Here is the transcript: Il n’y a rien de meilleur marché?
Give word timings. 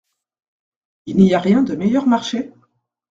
Il 1.05 1.17
n’y 1.17 1.35
a 1.35 1.39
rien 1.39 1.61
de 1.61 1.75
meilleur 1.75 2.07
marché? 2.07 2.49